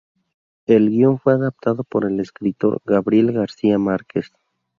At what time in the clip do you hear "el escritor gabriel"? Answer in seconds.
2.05-3.31